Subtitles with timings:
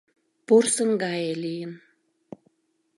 [0.47, 1.73] Порсын гае лийын».